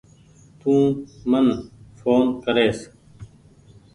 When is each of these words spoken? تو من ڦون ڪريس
تو 0.59 0.73
من 1.29 1.45
ڦون 1.97 2.23
ڪريس 2.43 2.79